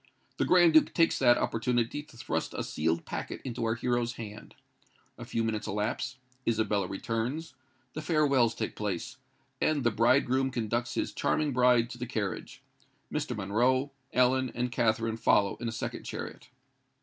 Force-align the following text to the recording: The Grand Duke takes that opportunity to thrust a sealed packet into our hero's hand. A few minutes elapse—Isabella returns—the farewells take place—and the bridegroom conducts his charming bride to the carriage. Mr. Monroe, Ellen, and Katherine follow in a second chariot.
The 0.37 0.45
Grand 0.45 0.73
Duke 0.73 0.95
takes 0.95 1.19
that 1.19 1.37
opportunity 1.37 2.01
to 2.01 2.17
thrust 2.17 2.55
a 2.55 2.63
sealed 2.63 3.05
packet 3.05 3.39
into 3.45 3.63
our 3.65 3.75
hero's 3.75 4.13
hand. 4.13 4.55
A 5.15 5.25
few 5.25 5.43
minutes 5.43 5.67
elapse—Isabella 5.67 6.87
returns—the 6.87 8.01
farewells 8.01 8.55
take 8.55 8.75
place—and 8.75 9.83
the 9.83 9.91
bridegroom 9.91 10.49
conducts 10.49 10.95
his 10.95 11.13
charming 11.13 11.53
bride 11.53 11.91
to 11.91 11.99
the 11.99 12.07
carriage. 12.07 12.63
Mr. 13.13 13.37
Monroe, 13.37 13.91
Ellen, 14.11 14.51
and 14.55 14.71
Katherine 14.71 15.17
follow 15.17 15.55
in 15.57 15.67
a 15.67 15.71
second 15.71 16.03
chariot. 16.03 16.49